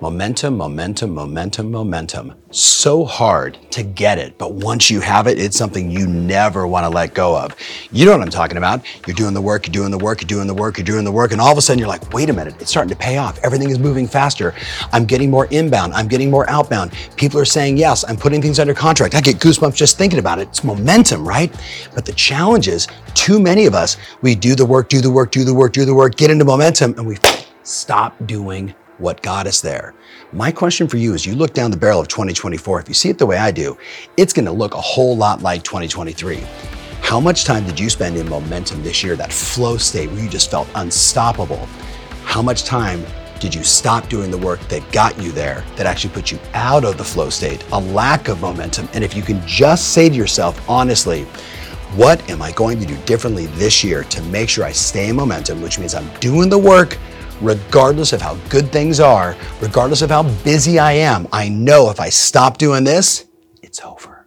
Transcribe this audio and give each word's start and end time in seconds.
Momentum, 0.00 0.56
momentum, 0.56 1.14
momentum, 1.14 1.70
momentum. 1.70 2.34
So 2.50 3.04
hard 3.04 3.56
to 3.70 3.84
get 3.84 4.18
it, 4.18 4.36
but 4.38 4.52
once 4.52 4.90
you 4.90 5.00
have 5.00 5.28
it, 5.28 5.38
it's 5.38 5.56
something 5.56 5.88
you 5.88 6.08
never 6.08 6.66
want 6.66 6.82
to 6.82 6.90
let 6.90 7.14
go 7.14 7.38
of. 7.38 7.54
You 7.92 8.04
know 8.04 8.10
what 8.10 8.20
I'm 8.20 8.28
talking 8.28 8.56
about. 8.56 8.84
You're 9.06 9.14
doing 9.14 9.34
the 9.34 9.40
work, 9.40 9.68
you're 9.68 9.72
doing 9.72 9.92
the 9.92 9.98
work, 9.98 10.20
you're 10.20 10.26
doing 10.26 10.48
the 10.48 10.54
work, 10.54 10.78
you're 10.78 10.84
doing 10.84 11.04
the 11.04 11.12
work, 11.12 11.30
and 11.30 11.40
all 11.40 11.52
of 11.52 11.58
a 11.58 11.62
sudden 11.62 11.78
you're 11.78 11.88
like, 11.88 12.12
wait 12.12 12.28
a 12.28 12.32
minute, 12.32 12.60
it's 12.60 12.70
starting 12.70 12.90
to 12.90 12.96
pay 12.96 13.18
off. 13.18 13.38
Everything 13.44 13.70
is 13.70 13.78
moving 13.78 14.08
faster. 14.08 14.52
I'm 14.92 15.04
getting 15.04 15.30
more 15.30 15.46
inbound, 15.46 15.94
I'm 15.94 16.08
getting 16.08 16.28
more 16.28 16.50
outbound. 16.50 16.92
People 17.16 17.38
are 17.38 17.44
saying 17.44 17.76
yes, 17.76 18.04
I'm 18.08 18.16
putting 18.16 18.42
things 18.42 18.58
under 18.58 18.74
contract. 18.74 19.14
I 19.14 19.20
get 19.20 19.36
goosebumps 19.36 19.76
just 19.76 19.96
thinking 19.96 20.18
about 20.18 20.40
it. 20.40 20.48
It's 20.48 20.64
momentum, 20.64 21.26
right? 21.26 21.54
But 21.94 22.04
the 22.04 22.14
challenge 22.14 22.66
is, 22.66 22.88
too 23.14 23.38
many 23.38 23.66
of 23.66 23.74
us, 23.74 23.96
we 24.22 24.34
do 24.34 24.56
the 24.56 24.66
work, 24.66 24.88
do 24.88 25.00
the 25.00 25.10
work, 25.10 25.30
do 25.30 25.44
the 25.44 25.54
work, 25.54 25.72
do 25.72 25.84
the 25.84 25.94
work, 25.94 26.16
get 26.16 26.32
into 26.32 26.44
momentum, 26.44 26.94
and 26.98 27.06
we 27.06 27.16
stop 27.62 28.16
doing 28.26 28.74
what 28.98 29.22
got 29.22 29.46
us 29.46 29.60
there. 29.60 29.94
My 30.32 30.50
question 30.52 30.88
for 30.88 30.96
you 30.96 31.14
is 31.14 31.26
you 31.26 31.34
look 31.34 31.54
down 31.54 31.70
the 31.70 31.76
barrel 31.76 32.00
of 32.00 32.08
2024, 32.08 32.80
if 32.80 32.88
you 32.88 32.94
see 32.94 33.08
it 33.08 33.18
the 33.18 33.26
way 33.26 33.36
I 33.36 33.50
do, 33.50 33.76
it's 34.16 34.32
gonna 34.32 34.52
look 34.52 34.74
a 34.74 34.80
whole 34.80 35.16
lot 35.16 35.42
like 35.42 35.62
2023. 35.62 36.42
How 37.00 37.20
much 37.20 37.44
time 37.44 37.64
did 37.66 37.78
you 37.78 37.90
spend 37.90 38.16
in 38.16 38.28
momentum 38.28 38.82
this 38.82 39.02
year, 39.02 39.16
that 39.16 39.32
flow 39.32 39.76
state 39.76 40.10
where 40.10 40.22
you 40.22 40.28
just 40.28 40.50
felt 40.50 40.68
unstoppable? 40.74 41.68
How 42.24 42.40
much 42.40 42.64
time 42.64 43.04
did 43.40 43.54
you 43.54 43.62
stop 43.62 44.08
doing 44.08 44.30
the 44.30 44.38
work 44.38 44.60
that 44.68 44.90
got 44.90 45.20
you 45.20 45.30
there, 45.30 45.64
that 45.76 45.86
actually 45.86 46.14
put 46.14 46.32
you 46.32 46.38
out 46.54 46.84
of 46.84 46.96
the 46.96 47.04
flow 47.04 47.28
state, 47.28 47.62
a 47.72 47.78
lack 47.78 48.28
of 48.28 48.40
momentum? 48.40 48.88
And 48.94 49.04
if 49.04 49.14
you 49.14 49.22
can 49.22 49.46
just 49.46 49.92
say 49.92 50.08
to 50.08 50.14
yourself, 50.14 50.58
honestly, 50.68 51.24
what 51.94 52.28
am 52.30 52.40
I 52.40 52.52
going 52.52 52.80
to 52.80 52.86
do 52.86 52.96
differently 53.04 53.46
this 53.48 53.84
year 53.84 54.04
to 54.04 54.22
make 54.24 54.48
sure 54.48 54.64
I 54.64 54.72
stay 54.72 55.10
in 55.10 55.16
momentum, 55.16 55.60
which 55.60 55.78
means 55.78 55.94
I'm 55.94 56.08
doing 56.20 56.48
the 56.48 56.58
work 56.58 56.98
regardless 57.40 58.12
of 58.12 58.20
how 58.20 58.36
good 58.48 58.70
things 58.70 59.00
are, 59.00 59.36
regardless 59.60 60.02
of 60.02 60.10
how 60.10 60.22
busy 60.42 60.78
I 60.78 60.92
am, 60.92 61.28
I 61.32 61.48
know 61.48 61.90
if 61.90 62.00
I 62.00 62.08
stop 62.08 62.58
doing 62.58 62.84
this, 62.84 63.26
it's 63.62 63.80
over. 63.80 64.26